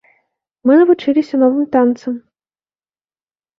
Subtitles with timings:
[0.69, 2.13] Мы навучыліся новым танцам.